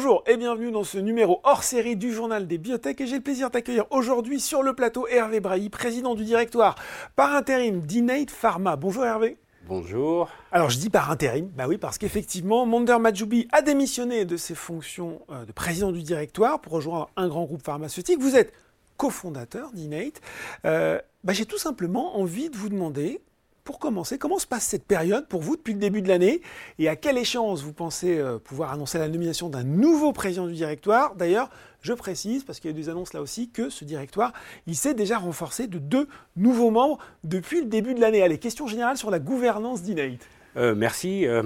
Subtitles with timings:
[0.00, 3.20] Bonjour et bienvenue dans ce numéro hors série du journal des biotech et j'ai le
[3.20, 6.76] plaisir d'accueillir aujourd'hui sur le plateau Hervé Brailly, président du directoire
[7.16, 8.76] par intérim d'Innate Pharma.
[8.76, 9.38] Bonjour Hervé.
[9.66, 10.28] Bonjour.
[10.52, 14.54] Alors je dis par intérim, bah oui parce qu'effectivement Monder Majoubi a démissionné de ses
[14.54, 18.20] fonctions euh, de président du directoire pour rejoindre un grand groupe pharmaceutique.
[18.20, 18.52] Vous êtes
[18.98, 20.20] cofondateur d'Innate.
[20.64, 23.20] Euh, bah, j'ai tout simplement envie de vous demander
[23.68, 26.40] pour commencer, comment se passe cette période pour vous depuis le début de l'année
[26.78, 30.54] et à quelle échéance vous pensez euh, pouvoir annoncer la nomination d'un nouveau président du
[30.54, 31.16] directoire?
[31.16, 31.50] D'ailleurs,
[31.82, 34.32] je précise, parce qu'il y a des annonces là aussi, que ce directoire,
[34.66, 38.22] il s'est déjà renforcé de deux nouveaux membres depuis le début de l'année.
[38.22, 40.26] Allez, question générale sur la gouvernance d'Inate.
[40.56, 41.26] Euh, merci.
[41.26, 41.42] Euh,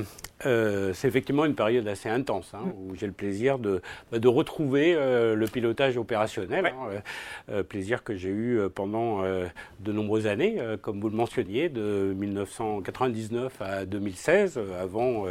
[0.46, 4.28] euh, c'est effectivement une période assez intense hein, où j'ai le plaisir de, bah, de
[4.28, 6.66] retrouver le pilotage opérationnel.
[6.66, 13.61] Hein, plaisir que j'ai eu pendant de nombreuses années, comme vous le mentionniez, de 1999
[13.61, 15.27] à 2016, avant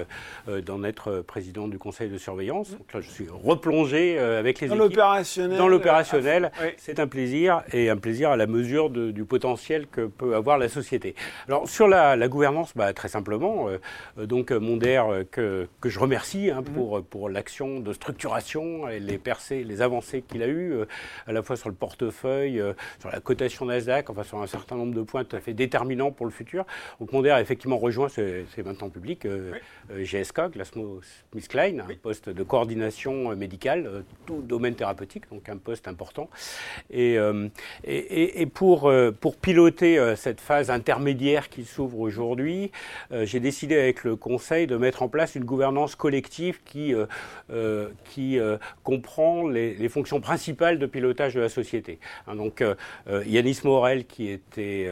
[0.66, 2.72] d'en être président du conseil de surveillance.
[2.72, 5.58] Donc là, je suis replongé avec les dans équipes l'opérationnel.
[5.58, 6.52] dans l'opérationnel.
[6.78, 10.58] C'est un plaisir et un plaisir à la mesure de, du potentiel que peut avoir
[10.58, 11.16] la société.
[11.48, 13.68] Alors sur la, la gouvernance, bah, très simplement.
[13.70, 16.74] Euh, donc Mondaire euh, que, que, je remercie hein, mhm.
[16.74, 20.86] pour, pour l'action de structuration et les percées, les avancées qu'il a eues, euh,
[21.28, 22.62] à la fois sur le portefeuille,
[23.00, 26.12] sur la cotation Nasdaq, enfin sur un certain nombre de points tout à fait déterminants
[26.12, 26.66] pour le futur.
[27.00, 29.28] Donc Mondaire a effectivement rejoint, c'est maintenant public,
[29.90, 36.30] GSK, GlaxoSmithKline, un poste de coordination médicale, tout domaine thérapeutique, donc un poste important.
[36.90, 37.18] Et,
[37.84, 42.72] et, et pour, pour piloter cette phase intermédiaire qui s'ouvre aujourd'hui,
[43.12, 47.06] j'ai décidé avec le Conseil de mettre en place une gouvernance collective qui, euh,
[47.52, 52.00] euh, qui euh, comprend les, fonctions principales de pilotage de la société.
[52.28, 52.64] Hein, donc
[53.26, 54.90] Yanis Morel, qui était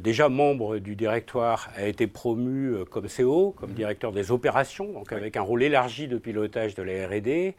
[0.00, 5.38] déjà membre du directoire, a été promu comme CO, comme directeur des opérations, donc avec
[5.38, 7.54] un rôle élargi de pilotage de la R&D.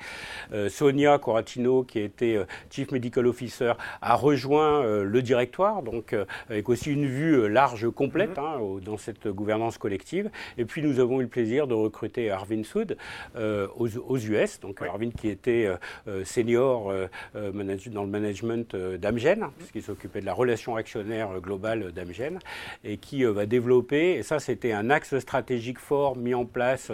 [0.70, 2.38] Sonia Coratino, qui était
[2.70, 6.16] Chief Medical Officer, a rejoint le directoire, donc
[6.48, 8.78] avec aussi une vue large, complète mm-hmm.
[8.78, 10.30] hein, dans cette gouvernance collective.
[10.60, 12.98] Et puis nous avons eu le plaisir de recruter Arvin Soud
[13.36, 16.94] euh, aux, US, donc Arvin qui était euh, euh, senior
[17.34, 22.40] dans le management d'Amgen, hein, puisqu'il s'occupait de la relation actionnaire globale d'Amgen,
[22.84, 26.92] et qui va développer, et ça c'était un axe stratégique fort mis en place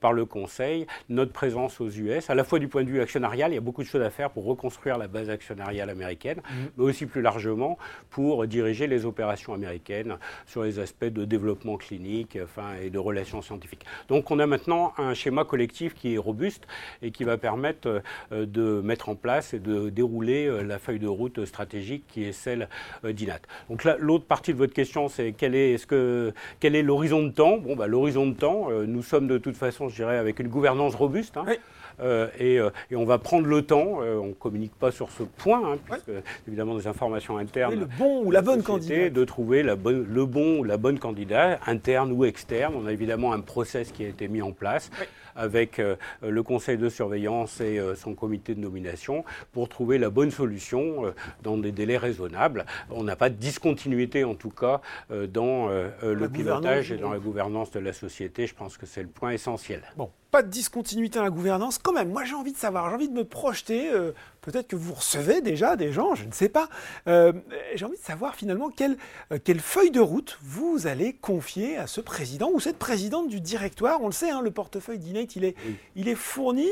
[0.00, 3.50] par le Conseil, notre présence aux US, à la fois du point de vue actionnarial,
[3.50, 6.54] il y a beaucoup de choses à faire pour reconstruire la base actionnariale américaine, mmh.
[6.76, 7.78] mais aussi plus largement
[8.10, 13.42] pour diriger les opérations américaines sur les aspects de développement clinique, enfin et de relations
[13.42, 13.84] scientifiques.
[14.08, 16.66] Donc on a maintenant un schéma collectif qui est robuste
[17.02, 18.02] et qui va permettre
[18.32, 22.24] euh, de mettre en place et de dérouler euh, la feuille de route stratégique qui
[22.24, 22.68] est celle
[23.04, 23.40] euh, d'INAT.
[23.68, 27.30] Donc l'autre partie de votre question, c'est quel est, est-ce que, quel est l'horizon de
[27.30, 27.58] temps?
[27.58, 30.94] Bon, bah, l'horizon de temps, nous sommes de toute façon, je dirais, avec une gouvernance
[30.94, 31.36] robuste.
[31.36, 31.44] Hein.
[31.48, 31.54] Euh,
[32.02, 32.60] euh, et,
[32.94, 36.10] on va prendre le temps, euh, on ne communique pas sur ce point, hein, puisque
[36.46, 37.80] évidemment des informations internes.
[37.80, 39.12] le bon ou la bonne candidate.
[39.12, 42.74] De trouver la bonne, le bon ou la bonne candidate, interne ou externe.
[42.76, 44.90] On a évidemment un process qui a été mis en place
[45.36, 45.80] avec
[46.22, 51.56] le conseil de surveillance et son comité de nomination pour trouver la bonne solution dans
[51.56, 52.66] des délais raisonnables.
[52.90, 54.80] On n'a pas de discontinuité en tout cas
[55.10, 58.46] dans le pilotage et dans la gouvernance de la société.
[58.46, 59.82] Je pense que c'est le point essentiel.
[59.96, 61.78] Bon, pas de discontinuité dans la gouvernance.
[61.78, 63.90] Quand même, moi j'ai envie de savoir, j'ai envie de me projeter.
[63.90, 66.68] Euh, peut-être que vous recevez déjà des gens, je ne sais pas.
[67.06, 67.32] Euh,
[67.74, 68.96] j'ai envie de savoir finalement quelle,
[69.32, 73.40] euh, quelle, feuille de route vous allez confier à ce président ou cette présidente du
[73.40, 74.02] directoire.
[74.02, 75.54] On le sait, hein, le portefeuille d'Inate, il est,
[75.96, 76.68] il est fourni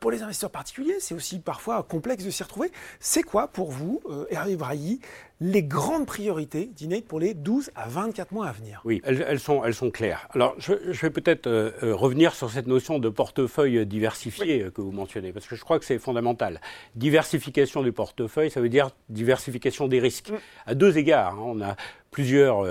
[0.00, 0.96] pour les investisseurs particuliers.
[1.00, 2.70] C'est aussi parfois complexe de s'y retrouver.
[3.00, 4.00] C'est quoi pour vous,
[4.30, 5.00] Hervé Brailly,
[5.40, 9.64] les grandes priorités d'Inate pour les 12 à 24 mois à venir Oui, elles, sont,
[9.64, 10.28] elles sont claires.
[10.30, 14.80] Alors, je, vais peut-être euh, euh, revenir sur cette notion de portefeuille diversifié euh, que
[14.80, 16.60] vous mentionnez, parce que je crois que c'est fondamental.
[16.94, 20.30] Diversification du portefeuille, ça veut dire diversification des risques.
[20.30, 20.38] Mm.
[20.66, 21.76] À deux égards, hein, on a
[22.10, 22.64] plusieurs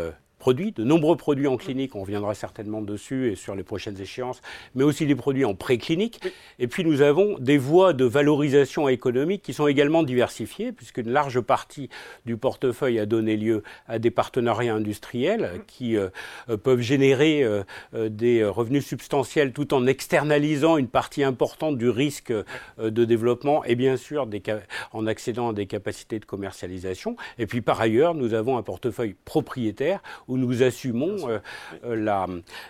[0.44, 4.42] produits, de nombreux produits en clinique, on reviendra certainement dessus et sur les prochaines échéances,
[4.76, 6.20] mais aussi des produits en préclinique.
[6.60, 11.40] Et puis nous avons des voies de valorisation économique qui sont également diversifiées, puisqu'une large
[11.40, 11.88] partie
[12.26, 16.10] du portefeuille a donné lieu à des partenariats industriels qui euh,
[16.50, 17.64] euh, peuvent générer euh,
[17.94, 22.34] des revenus substantiels tout en externalisant une partie importante du risque
[22.82, 24.44] de développement et bien sûr des
[24.92, 27.16] en accédant à des capacités de commercialisation.
[27.38, 30.02] Et puis par ailleurs, nous avons un portefeuille propriétaire
[30.33, 31.40] où nous assumons euh,
[31.86, 32.28] euh,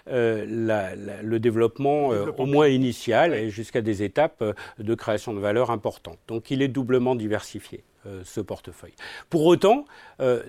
[0.07, 4.43] euh, le développement, au moins initial et jusqu'à des étapes
[4.79, 6.19] de création de valeur importantes.
[6.27, 7.83] Donc il est doublement diversifié.
[8.23, 8.93] Ce portefeuille.
[9.29, 9.85] Pour autant,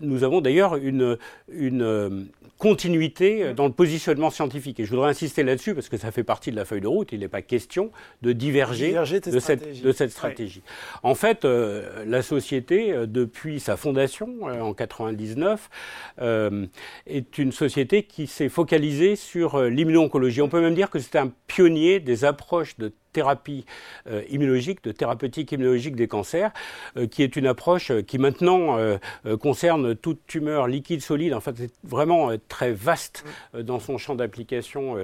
[0.00, 1.18] nous avons d'ailleurs une,
[1.48, 2.28] une
[2.58, 4.80] continuité dans le positionnement scientifique.
[4.80, 7.12] Et je voudrais insister là-dessus parce que ça fait partie de la feuille de route.
[7.12, 7.90] Il n'est pas question
[8.22, 9.04] de diverger, de,
[9.38, 10.62] cette, de, cette, stratégie.
[11.02, 15.70] En fait, la société, depuis sa fondation en 99,
[17.06, 20.42] est une société qui s'est focalisée sur l'immuno-oncologie.
[20.42, 23.64] On peut même dire que c'est un pionnier des approches de thérapie
[24.06, 26.50] euh, immunologique, de thérapeutique immunologique des cancers,
[26.98, 28.76] euh, qui est une approche euh, qui maintenant
[29.40, 31.32] concerne toute tumeur liquide, solide.
[31.32, 33.24] En fait, c'est vraiment très vaste
[33.56, 34.96] dans son champ d'application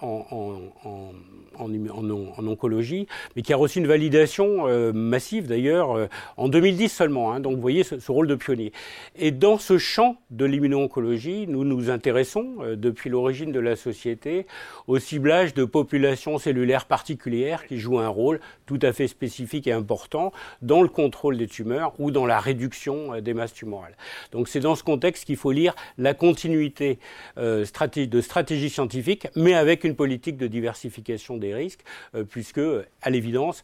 [0.00, 3.06] en, en, oncologie,
[3.36, 7.32] mais qui a reçu une validation massive d'ailleurs en 2010 seulement.
[7.32, 7.40] Hein.
[7.40, 8.72] donc vous voyez ce, ce, rôle de pionnier.
[9.16, 14.46] Et dans ce champ de l'immuno-oncologie, nous nous intéressons depuis l'origine de la société
[14.86, 17.33] au ciblage de populations cellulaires particulières
[17.66, 20.32] qui joue un rôle tout à fait spécifique et important
[20.62, 23.96] dans le contrôle des tumeurs ou dans la réduction euh, des masses tumorales.
[24.32, 26.98] Donc c'est dans ce contexte qu'il faut lire la continuité
[27.38, 27.64] euh,
[27.94, 31.84] de stratégie scientifique, mais avec une politique de diversification des risques,
[32.14, 32.60] euh, puisque,
[33.02, 33.62] à l'évidence,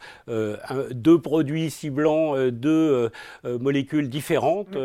[0.90, 3.10] deux produits ciblant deux
[3.44, 4.76] molécules différentes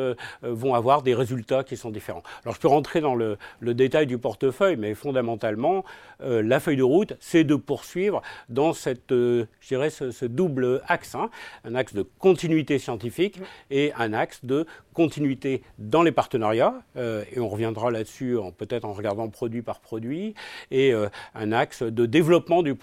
[0.42, 2.24] vont avoir des résultats qui sont différents.
[2.44, 5.84] Alors je peux rentrer dans le, détail du portefeuille, mais fondamentalement,
[6.20, 11.30] la feuille de route, c'est de poursuivre dans cette, je dirais, ce, double axe, hein.
[11.64, 13.40] un axe de continuité scientifique
[13.70, 18.94] et un axe de continuité dans les partenariats, euh, et on reviendra là-dessus peut-être en
[18.94, 20.34] regardant produit par produit,
[20.72, 22.74] et euh, un axe de développement du,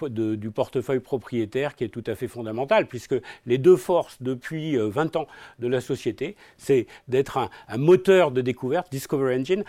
[0.51, 3.15] portefeuille propriétaire qui est tout à fait fondamental, puisque
[3.47, 5.27] les deux forces depuis 20 euh, ans
[5.57, 9.63] de la société, c'est d'être un, moteur de découverte, Discover Engine,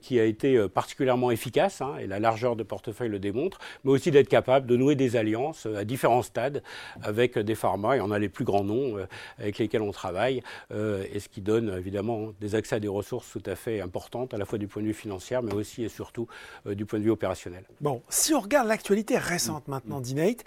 [0.00, 4.10] qui a été particulièrement efficace, hein, et la largeur de portefeuille le démontre, mais aussi
[4.10, 6.62] d'être capable de nouer des alliances à différents stades
[7.02, 8.96] avec des pharma, et on a les plus grands noms
[9.38, 13.42] avec lesquels on travaille, et ce qui donne évidemment des accès à des ressources tout
[13.46, 16.26] à fait importantes, à la fois du point de vue financier, mais aussi et surtout
[16.66, 17.64] euh, du point de vue opérationnel.
[17.80, 20.44] Bon, si on regarde l'actualité récente maintenant d'Inate,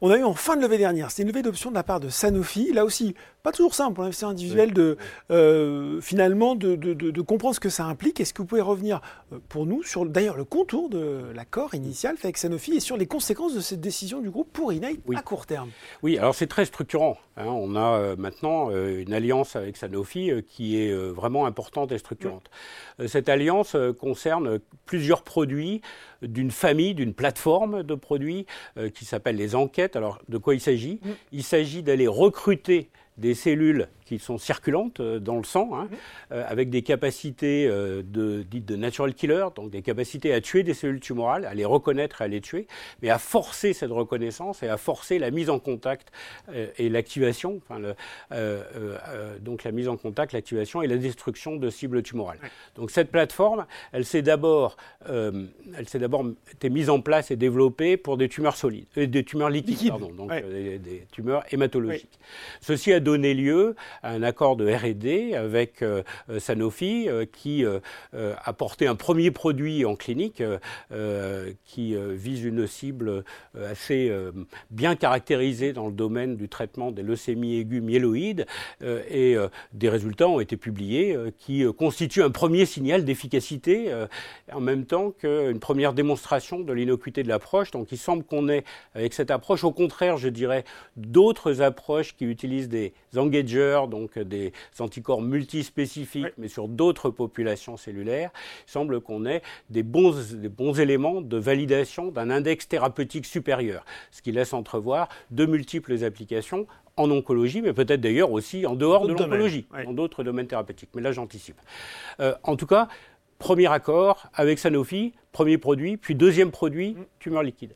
[0.00, 2.00] on a eu en fin de levée dernière, c'était une levée d'options de la part
[2.00, 2.72] de Sanofi.
[2.72, 4.96] Là aussi, pas toujours simple pour l'investisseur individuel de
[5.30, 8.20] euh, finalement de, de, comprendre ce que ça implique.
[8.20, 9.00] Est-ce que vous pouvez revenir
[9.32, 12.96] euh, pour nous sur d'ailleurs le contour de l'accord initial fait avec Sanofi et sur
[12.96, 15.70] les conséquences de cette décision du groupe pour Inate à court terme?
[16.02, 17.16] Oui, alors c'est très structurant.
[17.36, 17.46] Hein.
[17.46, 22.50] On a maintenant une alliance avec Sanofi qui est euh, vraiment importante et structurante.
[23.00, 25.80] Euh, cette alliance euh, concerne plusieurs produits
[26.22, 28.46] d'une famille, d'une plateforme de produits
[28.94, 29.96] qui s'appelle les enquêtes.
[29.96, 31.00] Alors, de quoi il s'agit?
[31.32, 33.88] Il s'agit d'aller recruter des cellules
[34.18, 35.88] qui sont circulantes euh, dans le sang, hein,
[36.32, 40.62] euh, avec des capacités euh, de, dites de natural killer, donc des capacités à tuer
[40.62, 42.66] des cellules tumorales, à les reconnaître et à les tuer,
[43.00, 46.12] mais à forcer cette reconnaissance et à forcer la mise en contact
[46.78, 47.80] et l'activation, enfin
[49.40, 52.38] donc la mise en contact, l'activation et la destruction de cibles tumorales.
[52.74, 54.76] Donc cette plateforme, elle s'est d'abord,
[55.06, 59.50] elle s'est d'abord été mise en place et développée pour des tumeurs solides, des tumeurs
[59.50, 62.18] liquides, pardon, donc des, tumeurs hématologiques.
[62.60, 67.64] Ceci a donné lieu un accord de R&D avec euh, euh, Sanofi euh, qui
[68.12, 70.42] a porté un premier produit en clinique
[71.64, 74.12] qui vise une cible assez
[74.70, 78.46] bien caractérisée dans le domaine du traitement des leucémies aiguës myéloïdes
[78.82, 79.36] et
[79.72, 83.92] des résultats ont été publiés qui constituent un premier signal d'efficacité
[84.52, 87.70] en même temps qu'une première démonstration de l'innocuité de l'approche.
[87.70, 90.64] Donc il semble qu'on ait avec cette approche au contraire, je dirais,
[90.96, 98.30] d'autres approches qui utilisent des engagers donc des anticorps multispécifiques, mais sur d'autres populations cellulaires,
[98.66, 103.84] il semble qu'on ait des bons, des bons éléments de validation d'un index thérapeutique supérieur,
[104.10, 109.06] ce qui laisse entrevoir de multiples applications en oncologie, mais peut-être d'ailleurs aussi en dehors
[109.06, 110.90] de l'oncologie, dans d'autres domaines thérapeutiques.
[110.94, 111.60] Mais là, j'anticipe.
[112.20, 112.88] Euh, en tout cas,
[113.38, 117.04] premier accord avec Sanofi, premier produit, puis deuxième produit, mm.
[117.18, 117.74] tumeur liquide.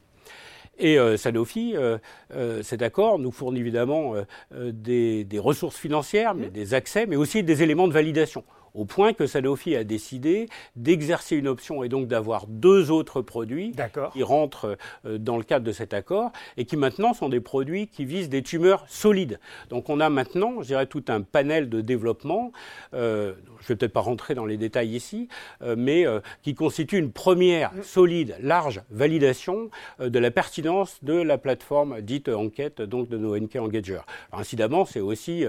[0.79, 1.99] Et euh, Sanofi, euh,
[2.35, 4.15] euh, cet accord nous fournit évidemment
[4.55, 6.51] des, des, ressources financières, mais mmh.
[6.51, 8.45] des accès, mais aussi des éléments de validation
[8.77, 13.73] au point que Sanofi a décidé d'exercer une option et donc d'avoir deux autres produits
[14.13, 17.89] qui rentrent euh, dans le cadre de cet accord et qui maintenant sont des produits
[17.89, 19.41] qui visent des tumeurs solides.
[19.71, 22.53] Donc on a maintenant, je dirais, tout un panel de développement,
[22.95, 25.29] euh, je ne vais peut-être pas rentrer dans les détails ici,
[25.63, 26.05] euh, mais
[26.43, 32.83] qui constitue une première solide, large validation de la pertinence de la plateforme dite enquête,
[32.83, 34.01] donc de nos NK Engager.
[34.33, 35.47] incidemment, c'est aussi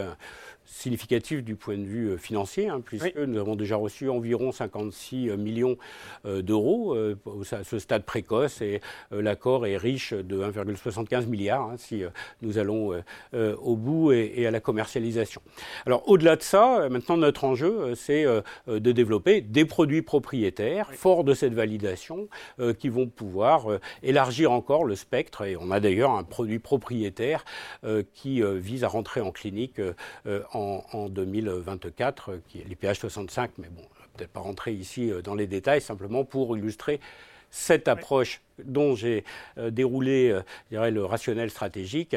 [0.67, 5.77] significatif du point de vue financier, hein, puisque nous avons déjà reçu environ 56 millions
[6.25, 6.95] d'euros
[7.51, 8.81] à ce stade précoce et
[9.11, 12.03] l'accord est riche de 1,75 milliard hein, si
[12.41, 13.01] nous allons
[13.33, 15.41] au bout et, à la commercialisation.
[15.85, 18.25] Alors au-delà de ça, maintenant notre enjeu, c'est
[18.67, 22.27] de développer des produits propriétaires forts de cette validation
[22.77, 23.67] qui vont pouvoir
[24.03, 25.43] élargir encore le spectre.
[25.43, 27.45] Et on a d'ailleurs un produit propriétaire
[28.13, 29.79] qui vise à rentrer en clinique
[30.53, 33.83] en, en 2024, qui est l'IPH 65, mais bon,
[34.17, 36.99] peut-être pas rentrer ici euh, dans les détails, simplement pour illustrer
[37.49, 39.23] cette approche dont j'ai
[39.57, 42.15] euh, déroulé euh, dirais, le rationnel stratégique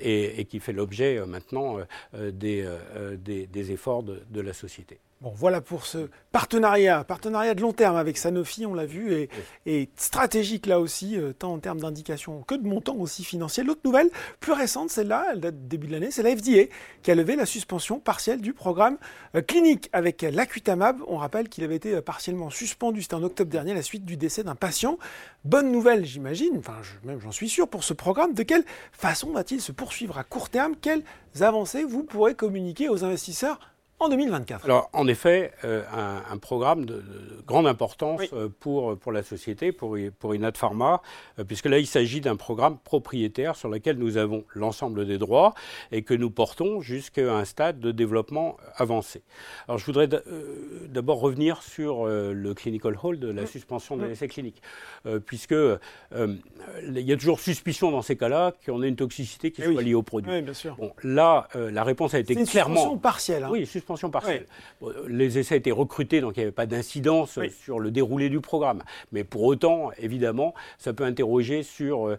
[0.00, 1.78] et, qui fait l'objet maintenant
[2.14, 2.68] des,
[3.16, 4.98] des, efforts de la société.
[5.22, 9.28] Bon, voilà pour ce partenariat, partenariat de long terme avec Sanofi, on l'a vu,
[9.66, 13.62] et, stratégique là aussi, euh, tant en termes d'indications que de montants aussi financiers.
[13.62, 14.10] L'autre nouvelle,
[14.40, 16.64] plus récente, celle-là, elle date du début de l'année, c'est la FDA
[17.04, 18.98] qui a levé la suspension partielle du programme
[19.36, 20.96] euh, clinique avec l'acutamab.
[21.06, 24.04] On rappelle qu'il avait été euh, partiellement suspendu, c'était en octobre dernier, à la suite
[24.04, 24.98] du décès d'un patient.
[25.44, 28.34] Bonne nouvelle, j'imagine, enfin même j'en suis sûr, pour ce programme.
[28.34, 30.74] De quelle façon va-t-il se poursuivre à court terme?
[30.80, 31.04] Quelles
[31.42, 33.60] avancées vous pourrez communiquer aux investisseurs
[34.02, 34.64] en 2024.
[34.64, 35.82] Alors, en effet, euh,
[36.28, 37.04] un, programme de,
[37.46, 41.02] grande importance euh, pour, pour la société, pour, pour Inat Pharma,
[41.38, 45.54] euh, puisque là, il s'agit d'un programme propriétaire sur lequel nous avons l'ensemble des droits
[45.92, 49.22] et que nous portons jusqu'à un stade de développement avancé.
[49.68, 50.08] Alors, je voudrais
[50.88, 54.62] d'abord revenir sur le clinical hold, de la suspension de l'essai clinique,
[55.26, 55.54] puisque
[56.14, 59.82] il y a toujours suspicion dans ces cas-là qu'on ait une toxicité qui eh soit
[59.82, 60.32] liée au produit.
[60.32, 60.76] Oui, bien sûr.
[60.76, 62.74] Bon, là, la réponse a été une clairement.
[62.74, 63.44] Suspension partielle.
[63.44, 63.48] Hein.
[63.50, 64.46] Oui, suspension partielle.
[65.08, 68.82] les essais étaient recrutés, donc il n'y avait pas d'incidence sur le déroulé du programme.
[69.12, 72.18] Mais pour autant, évidemment, ça peut interroger sur euh,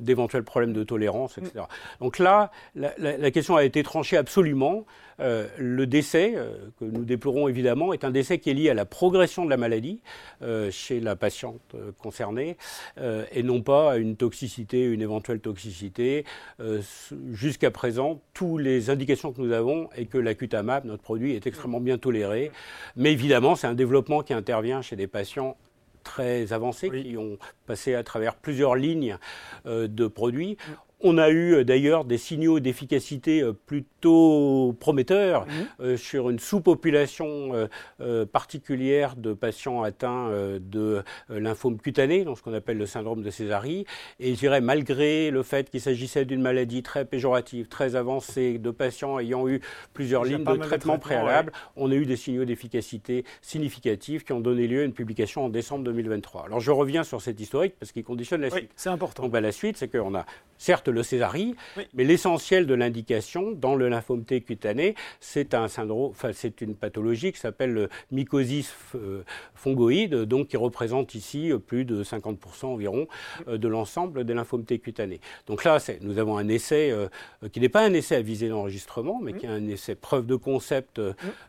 [0.00, 1.52] d'éventuels problèmes de tolérance, etc.
[1.56, 2.04] Mm.
[2.04, 4.84] Donc là, la, question a été tranchée absolument.
[5.20, 8.74] Euh, le décès, euh, que nous déplorons évidemment, est un décès qui est lié à
[8.74, 10.00] la progression de la maladie
[10.70, 12.56] chez la patiente concernée
[13.32, 16.24] et non pas à une toxicité, une éventuelle toxicité.
[17.30, 21.80] Jusqu'à présent, toutes les indications que nous avons et que l'acutamab, notre produit, est extrêmement
[21.80, 22.50] bien toléré.
[22.96, 25.56] Mais évidemment, c'est un développement qui intervient chez des patients
[26.02, 29.18] très avancés qui ont passé à travers plusieurs lignes
[29.64, 30.56] de produits.
[31.02, 35.52] On a eu euh, d'ailleurs des signaux d'efficacité euh, plutôt prometteurs mhm.
[35.80, 37.68] euh, sur une sous-population
[38.32, 40.30] particulière de patients atteints
[40.60, 43.86] de lymphome cutané, dans ce qu'on appelle le syndrome de Césari.
[44.20, 48.70] Et je dirais, malgré le fait qu'il s'agissait d'une maladie très péjorative, très avancée, de
[48.70, 49.60] patients ayant eu
[49.92, 54.66] plusieurs lignes de traitement préalables, on a eu des signaux d'efficacité significatifs qui ont donné
[54.66, 56.46] lieu à une publication en décembre 2023.
[56.46, 58.70] Alors je reviens sur cet historique parce qu'il conditionne la suite.
[58.76, 59.24] c'est important.
[59.24, 60.26] Donc, ben, la suite, c'est qu'on a
[60.58, 61.54] certes le césarie,
[61.94, 66.74] mais l'essentiel de l'indication dans le lymphome T cutané, c'est un syndrome, enfin c'est une
[66.74, 69.22] pathologie qui s'appelle le mycosis euh,
[69.54, 73.06] fongoïde, donc qui représente ici euh, plus de 50% environ
[73.48, 75.20] euh, de l'ensemble des lymphomes T cutanés.
[75.46, 76.92] Donc là, nous avons un essai
[77.52, 80.36] qui n'est pas un essai à visée d'enregistrement, mais qui est un essai preuve de
[80.36, 81.00] concept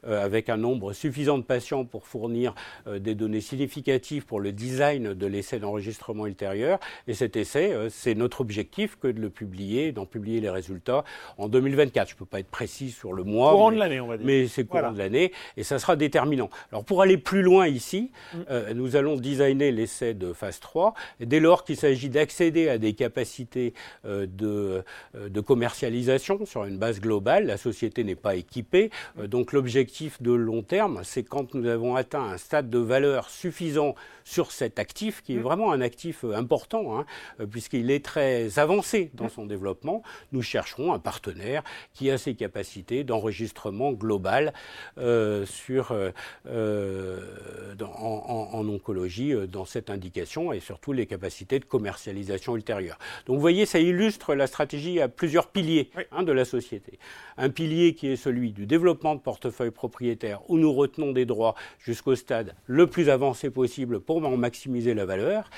[0.04, 2.54] avec un nombre suffisant de patients pour fournir
[2.88, 6.80] des données significatives pour le design de l'essai d'enregistrement ultérieur.
[7.08, 11.04] Et cet essai, c'est notre objectif que de le publier, d'en publier les résultats
[11.38, 12.10] en 2024.
[12.10, 13.52] Je ne peux pas être précis sur le mois.
[13.52, 14.26] Courant de l'année, on va dire.
[14.26, 16.50] Mais c'est courant de l'année et ça sera déterminant.
[16.72, 18.38] Alors pour aller plus loin ici, mm.
[18.50, 20.94] euh, nous allons designer l'essai de phase 3.
[21.20, 23.74] Et dès lors qu'il s'agit d'accéder à des capacités
[24.06, 24.84] euh, de,
[25.16, 28.90] euh, de, commercialisation sur une base globale, la société n'est pas équipée.
[29.26, 33.96] donc l'objectif de long terme, c'est quand nous avons atteint un stade de valeur suffisant
[34.24, 35.42] sur cet actif, qui est mm.
[35.42, 37.06] vraiment un actif important, hein,
[37.52, 43.04] puisqu'il est très avancé dans son développement, nous chercherons un partenaire qui a ses capacités
[43.04, 44.54] d'enregistrement global
[44.98, 46.12] euh, sur, euh,
[46.48, 47.20] euh,
[47.82, 52.98] en, oncologie dans cette indication et surtout les capacités de commercialisation ultérieure.
[53.26, 57.00] Donc vous voyez, ça illustre la stratégie à plusieurs piliers hein, de la société.
[57.38, 61.56] Un pilier qui est celui du développement de portefeuille propriétaire où nous retenons des droits
[61.80, 65.50] jusqu'au stade le plus avancé possible pour en maximiser la valeur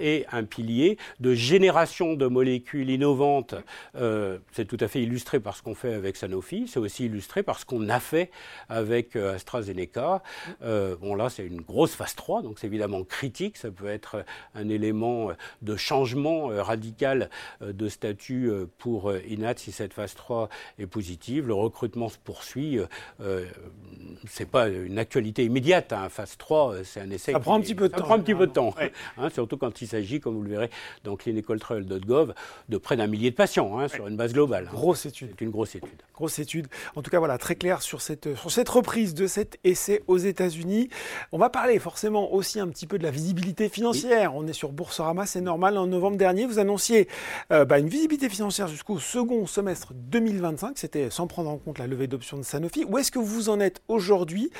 [0.00, 3.54] et un pilier de génération de molécules innovante,
[3.94, 7.44] euh, c'est tout à fait illustré par ce qu'on fait avec Sanofi, c'est aussi illustré
[7.44, 8.32] par ce qu'on a fait
[8.68, 10.20] avec euh, AstraZeneca.
[10.62, 14.24] Euh, bon là c'est une grosse phase 3, donc c'est évidemment critique, ça peut être
[14.56, 15.30] un élément
[15.62, 20.48] de changement radical de statut pour INAT si cette phase 3
[20.80, 21.46] est positive.
[21.46, 22.80] Le recrutement se poursuit,
[24.26, 26.08] c'est pas une actualité immédiate, hein.
[26.08, 27.32] phase 3 c'est un essai...
[27.32, 27.98] Ça prend un petit peu de temps.
[27.98, 28.74] Ça prend un petit peu de temps,
[29.18, 30.70] hein, surtout quand il s'agit, comme vous le verrez
[31.04, 32.34] dans clinicaltrial.gov,
[32.68, 34.66] de près d'un millier de patients hein, sur une base globale.
[34.72, 35.28] Grosse étude.
[35.38, 36.00] C'est une grosse étude.
[36.14, 36.68] Grosse étude.
[36.96, 40.16] En tout cas, voilà, très clair sur cette, sur cette reprise de cet essai aux
[40.16, 40.88] États-Unis.
[41.30, 44.34] On va parler forcément aussi un petit peu de la visibilité financière.
[44.34, 45.76] On est sur Boursorama, c'est normal.
[45.76, 47.08] En novembre dernier, vous annonciez
[47.52, 50.78] euh, bah, une visibilité financière jusqu'au second semestre 2025.
[50.78, 52.86] C'était sans prendre en compte la levée d'options de Sanofi.
[52.88, 54.50] Où est-ce que vous en êtes aujourd'hui?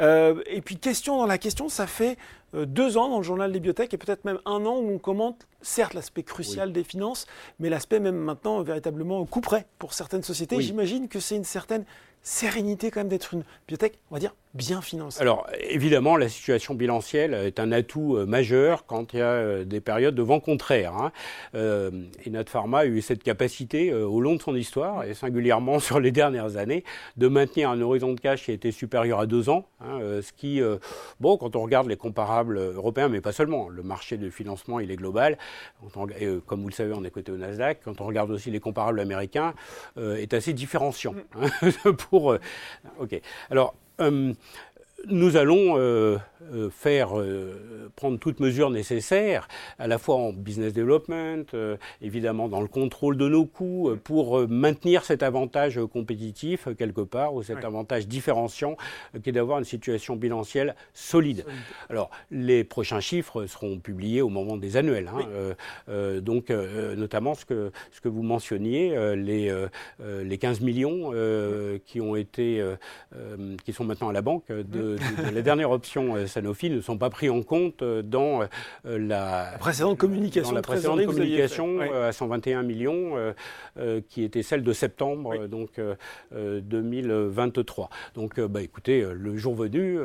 [0.00, 3.52] Euh, Et puis, question dans la question, ça fait euh, deux ans dans le journal
[3.52, 7.26] des biotech et peut-être même un an où on commente certes l'aspect crucial des finances,
[7.58, 10.60] mais l'aspect même maintenant véritablement coup près pour certaines sociétés.
[10.60, 11.84] J'imagine que c'est une certaine
[12.22, 16.74] sérénité quand même d'être une biotech, on va dire, bien financée Alors évidemment, la situation
[16.74, 20.38] bilancielle est un atout euh, majeur quand il y a euh, des périodes de vent
[20.40, 20.94] contraire.
[20.94, 21.12] Hein.
[21.54, 21.90] Euh,
[22.24, 25.98] et notre pharma a eu cette capacité au long de son histoire, et singulièrement sur
[25.98, 26.84] les dernières années,
[27.16, 29.66] de maintenir un horizon de cash qui a été supérieur à deux ans.
[29.80, 30.60] Hein, ce qui,
[31.20, 34.90] bon, quand on regarde les comparables européens, mais pas seulement, le marché de financement il
[34.90, 35.36] est global.
[35.92, 37.80] comme vous le savez, on est coté au Nasdaq.
[37.84, 39.54] Quand on regarde aussi les comparables américains,
[39.96, 41.14] est assez différenciant.
[41.40, 42.36] Hein, pour,
[42.98, 43.20] ok.
[43.50, 44.36] Alors, um,
[45.08, 46.18] nous allons euh,
[46.52, 51.44] euh, faire euh, prendre toutes mesures nécessaires, à la fois en business development,
[52.00, 57.42] évidemment dans le contrôle de nos coûts, pour maintenir cet avantage compétitif quelque part, ou
[57.42, 58.76] cet avantage différenciant,
[59.22, 61.44] qui est d'avoir une situation bilancielle solide.
[61.88, 65.10] Alors, les prochains chiffres seront publiés au moment des annuels.
[65.88, 69.54] Hein, donc, notamment ce que, ce que vous mentionniez, les,
[70.00, 71.12] les 15 millions
[71.86, 72.64] qui ont été,
[73.64, 74.93] qui sont maintenant à la banque de
[75.32, 78.46] les dernières options euh, Sanofi ne sont pas pris en compte euh, dans euh,
[78.84, 83.14] la, précédente communication, la précédente communication à 121 millions,
[84.08, 85.80] qui était celle de septembre donc
[86.32, 87.90] 2023.
[88.14, 89.98] Donc, bah, écoutez, le jour venu,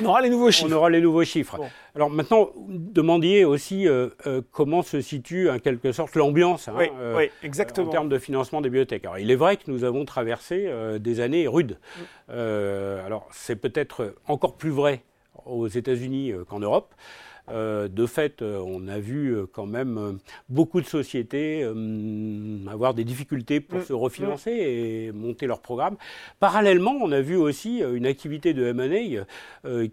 [0.00, 0.68] on aura les nouveaux chiffres.
[0.70, 1.58] On aura les nouveaux chiffres.
[1.94, 3.86] Alors maintenant, demandiez aussi
[4.52, 6.74] comment se situe en quelque sorte l'ambiance hein,
[7.42, 7.88] exactement.
[7.88, 9.04] en termes de financement des bibliothèques.
[9.04, 11.78] Alors, il est vrai que nous avons traversé des années rudes.
[12.28, 12.32] Mm.
[13.06, 15.02] alors, c'est peut-être encore plus vrai
[15.46, 16.94] aux États-Unis euh, qu'en Europe.
[17.48, 20.18] Euh, de fait, euh, on a vu euh, quand même
[20.48, 21.64] beaucoup de sociétés
[22.70, 23.84] avoir des difficultés pour mm.
[23.84, 24.54] se refinancer mm.
[24.54, 25.96] et monter leur programme.
[26.38, 29.24] Parallèlement, on a vu aussi une activité de M&A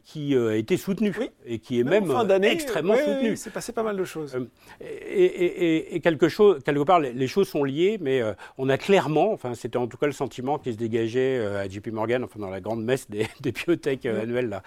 [0.04, 2.12] qui a été soutenue et qui est même,
[2.44, 3.36] extrêmement soutenue.
[3.36, 4.38] c'est passé pas mal de choses.
[4.82, 8.22] Et, quelque, chose, quelque part, les, choses sont liées, mais
[8.58, 11.88] on a clairement, enfin, c'était en tout cas le sentiment qui se dégageait à JP
[11.88, 14.08] Morgan, enfin, dans la grande messe des, des biotech mm.
[14.10, 14.64] annuelles là,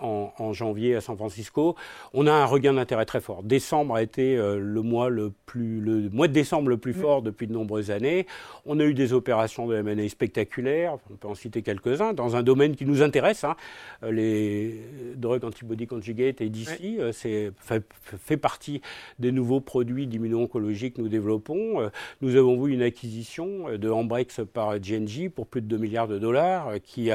[0.00, 1.76] en, en janvier à San Francisco
[2.12, 3.42] on a un regain d'intérêt très fort.
[3.42, 7.00] Décembre a été euh, le mois le plus, le mois de décembre le plus mm.
[7.00, 8.26] fort depuis de nombreuses années.
[8.66, 10.94] On a eu des opérations de M&A spectaculaires.
[11.10, 13.44] On peut en citer quelques-uns dans un domaine qui nous intéresse.
[13.44, 13.56] Hein.
[14.02, 14.80] Euh, les
[15.16, 18.80] drugs antibody conjugate et d'ici, euh, c'est fait, partie
[19.18, 21.90] des nouveaux produits d'immuno-oncologie que nous développons.
[22.20, 26.18] Nous avons vu une acquisition de Ambrex par GNG pour plus de 2 milliards de
[26.18, 27.10] dollars qui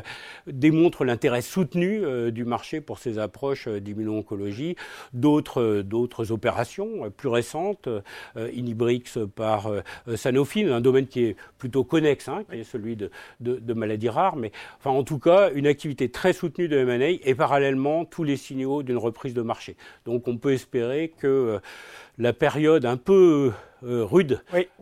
[0.47, 4.68] démontre l'intérêt soutenu du marché pour ces approches d'immuno-oncologie
[5.13, 9.03] d'autres, opérations plus récentes, euh, Inibrix
[9.35, 9.81] par euh,
[10.15, 13.09] Sanofi, un domaine qui est plutôt connexe, hein, qui est celui de,
[13.73, 14.51] maladies rares, mais
[14.85, 18.97] en tout cas, une activité très soutenue de M&A et parallèlement tous les signaux d'une
[18.97, 19.75] reprise de marché.
[20.05, 21.59] Donc on peut espérer que euh,
[22.17, 23.51] la période un peu
[23.83, 24.41] euh, rude,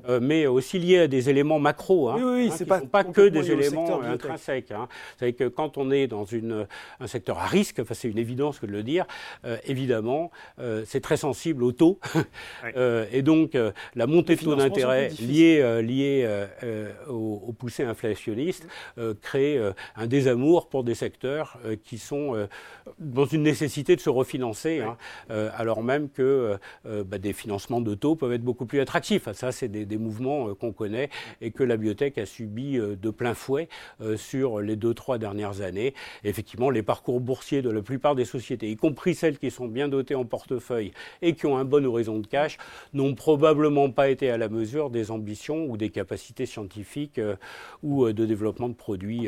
[0.09, 2.09] euh, mais aussi lié à des éléments macro.
[2.09, 4.71] Hein, oui, oui, hein, c'est pas, pas que des éléments intrinsèques.
[4.71, 4.87] Hein.
[5.19, 6.65] C'est que quand on est dans une,
[6.99, 9.05] un secteur à risque, enfin, c'est une évidence que de le dire,
[9.45, 10.31] euh, évidemment,
[10.85, 11.99] c'est très sensible au taux.
[13.11, 13.55] et donc,
[13.95, 16.47] la montée de taux d'intérêt liée, liée
[17.07, 18.67] aux, poussées inflationnistes
[19.21, 19.59] crée
[19.95, 22.47] un désamour pour des secteurs qui sont
[22.99, 24.97] dans une nécessité de se refinancer, hein,
[25.29, 29.29] alors même que bah, des financements de taux peuvent être beaucoup plus attractif.
[29.33, 31.09] Ça, c'est des, mouvements euh, qu'on connaît
[31.41, 33.67] et que la biotech a subi euh, de plein fouet
[33.99, 35.93] euh, sur les deux, trois dernières années.
[36.23, 39.89] effectivement, les parcours boursiers de la plupart des sociétés, y compris celles qui sont bien
[39.89, 42.57] dotées en portefeuille et qui ont un bon horizon de cash,
[42.93, 47.19] n'ont probablement pas été à la mesure des ambitions ou des capacités scientifiques
[47.83, 49.27] ou de développement de produits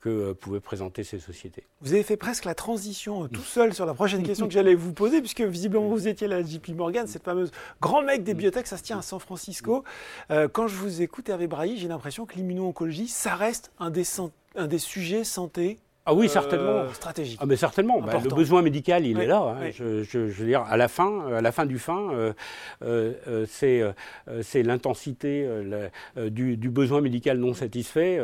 [0.00, 1.64] que pouvaient présenter ces sociétés.
[1.80, 4.92] Vous avez fait presque la transition tout seul sur la prochaine question que j'allais vous
[4.92, 8.76] poser, puisque visiblement vous étiez la JP Morgan, cette fameuse grand mec des biotech, ça
[8.76, 9.84] se à San Francisco.
[10.30, 14.04] Euh, quand je vous écoute, Hervé Brailly, j'ai l'impression que l'immuno-oncologie, ça reste un des,
[14.56, 16.78] un des sujets santé ah oui, certainement.
[16.78, 17.38] Euh, stratégique.
[17.42, 18.00] Ah mais certainement.
[18.00, 19.56] Bah, le besoin médical, il est là.
[19.60, 19.70] Hein.
[19.70, 22.32] Je, je, veux dire, à la fin, à la fin du fin, euh,
[22.82, 23.82] euh, euh c'est
[24.42, 25.46] c'est l'intensité
[26.16, 28.18] du, du, besoin médical non satisfait.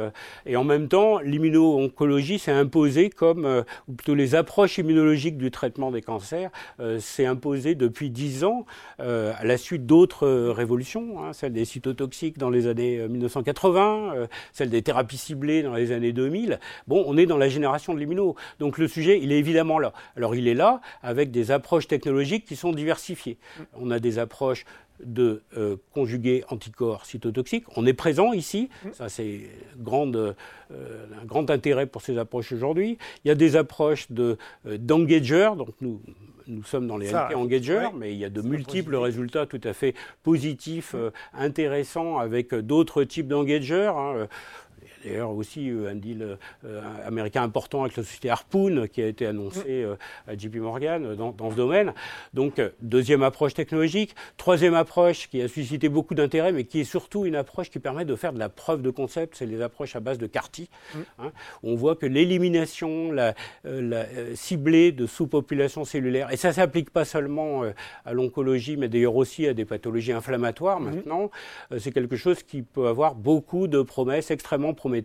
[0.47, 5.91] et en même temps, l'immuno-oncologie s'est imposée comme, ou plutôt les approches immunologiques du traitement
[5.91, 6.51] des cancers,
[6.99, 8.65] s'est imposée depuis dix ans
[8.99, 14.83] à la suite d'autres révolutions, hein, celle des cytotoxiques dans les années 1980, celle des
[14.83, 16.61] thérapies ciblées dans les années 2000.
[16.87, 18.37] Bon, on est dans la génération de l'immuno.
[18.59, 19.93] Donc le sujet, il est évidemment là.
[20.17, 23.39] Alors il est là avec des approches technologiques qui sont diversifiées.
[23.75, 24.65] On a des approches
[25.05, 27.65] de euh, conjugués anticorps cytotoxiques.
[27.77, 29.43] On est présent ici, ça c'est
[29.87, 30.33] euh,
[31.21, 32.99] un grand intérêt pour ces approches aujourd'hui.
[33.25, 36.01] Il y a des approches de, euh, d'engagers, donc nous,
[36.47, 39.95] nous sommes dans les engagers, mais il y a de multiples résultats tout à fait
[40.23, 40.95] positifs,
[41.35, 43.91] intéressants avec d'autres types d'engagers.
[43.95, 44.29] Hein
[45.07, 49.27] d'ailleurs aussi euh, un deal euh, américain important avec la société Harpoon qui a été
[49.27, 49.65] annoncé mm.
[49.69, 51.95] euh, à JP Morgan dans, dans, ce domaine.
[52.35, 54.15] Donc, deuxième approche technologique.
[54.37, 58.05] Troisième approche qui a suscité beaucoup d'intérêt, mais qui est surtout une approche qui permet
[58.05, 60.69] de faire de la preuve de concept, c'est les approches à base de CAR-T.
[60.95, 60.99] Mm.
[61.19, 61.33] Hein.
[61.63, 67.05] on voit que l'élimination la, la ciblée de sous-population cellulaire, et ça ne s'applique pas
[67.05, 67.63] seulement
[68.05, 70.85] à l'oncologie, mais d'ailleurs aussi à des pathologies inflammatoires mm.
[70.85, 71.31] maintenant,
[71.79, 74.96] c'est quelque chose qui peut avoir beaucoup de promesses extrêmement prometteuses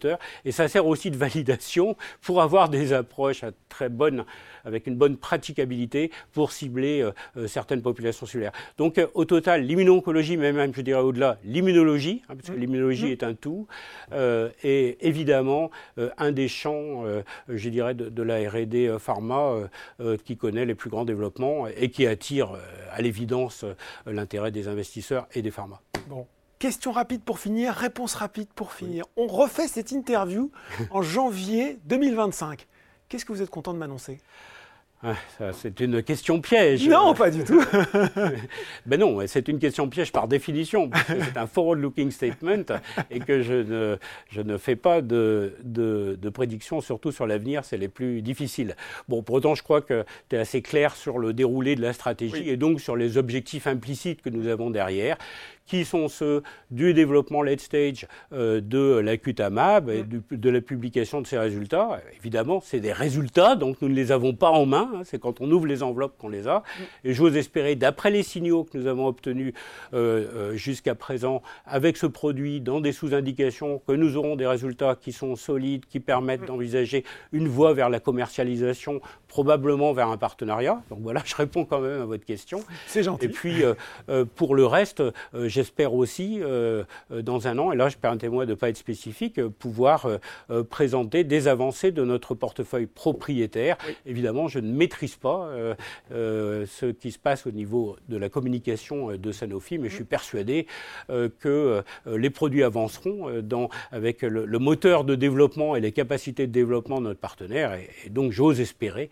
[0.45, 4.25] et ça sert aussi de validation pour avoir des approches très bonnes,
[4.65, 8.51] avec une bonne praticabilité pour cibler euh, euh, certaines populations cellulaires.
[8.77, 12.60] Donc euh, au total, l'immuno-oncologie, mais même je dirais au-delà, l'immunologie, hein, parce que mmh.
[12.60, 13.12] l'immunologie mmh.
[13.12, 13.67] est un tout,
[14.12, 15.71] est évidemment
[16.17, 17.04] un des champs,
[17.47, 19.69] je dirais, de, de la R&D pharma
[20.25, 22.54] qui connaît les plus grands développements et qui attire
[22.91, 23.65] à l'évidence
[24.06, 25.82] l'intérêt des investisseurs et des pharma.
[26.08, 26.27] Bon.
[26.62, 29.06] Question rapide pour finir, réponse rapide pour finir.
[29.17, 30.52] On refait cette interview
[30.91, 32.67] en janvier 2025.
[33.10, 34.19] Qu'est-ce que vous êtes content de m'annoncer?
[35.04, 35.15] Ah,
[35.54, 36.88] c'est une question piège.
[36.88, 37.63] Non, pas du tout.
[38.86, 42.65] ben non, c'est une question piège par définition, c'est un forward-looking statement
[43.10, 43.97] et que je ne,
[44.30, 48.76] je ne fais pas de, de, de prédictions, surtout sur l'avenir, c'est les plus difficiles.
[49.10, 51.93] Bon, pour autant, je crois que tu es assez clair sur le déroulé de la
[51.93, 55.17] stratégie et donc sur les objectifs implicites que nous avons derrière,
[55.65, 60.21] qui sont ceux du développement late stage euh, de l'acutamab et mm.
[60.32, 62.02] de la publication de ces résultats.
[62.17, 64.89] Évidemment, c'est des résultats, donc nous ne les avons pas en main.
[64.93, 66.60] Hein, c'est quand on ouvre les enveloppes qu'on les a.
[66.60, 66.84] Mm.
[67.06, 69.54] Et j'ose espérer, d'après les signaux que nous avons obtenus
[69.93, 74.95] euh, euh, jusqu'à présent avec ce produit dans des sous-indications, que nous aurons des résultats
[75.00, 76.47] qui sont solides, qui permettent mm.
[76.47, 80.82] d'envisager une voie vers la commercialisation, probablement vers un partenariat.
[80.89, 82.62] Donc voilà, je réponds quand même à votre question.
[82.88, 83.26] C'est gentil.
[83.26, 83.63] Et puis,
[84.36, 88.47] pour le reste, j'ai j'espère aussi, euh, euh, dans un an, et là je permettez-moi
[88.47, 90.08] de ne pas être spécifique, euh, pouvoir
[90.69, 93.78] présenter des avancées de notre portefeuille propriétaire.
[94.06, 95.50] Évidemment, je ne maîtrise pas
[96.10, 100.67] ce qui se passe au niveau de la communication de Sanofi, mais je suis persuadé
[101.39, 107.00] que les produits avanceront dans, avec le, moteur de développement et les capacités de développement
[107.00, 107.74] de notre partenaire.
[107.74, 109.10] Et, donc j'ose espérer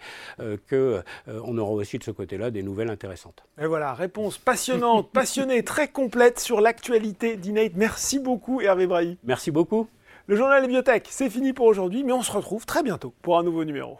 [0.69, 3.43] qu'on aura aussi de ce côté-là des nouvelles intéressantes.
[3.61, 7.71] Et voilà, réponse passionnante, passionnée, très complète sur l'actualité d'Inate.
[7.75, 9.17] Merci beaucoup Hervé Brahi.
[9.23, 9.87] Merci beaucoup.
[10.27, 13.39] Le journal des biotech, c'est fini pour aujourd'hui, mais on se retrouve très bientôt pour
[13.39, 13.97] un nouveau numéro.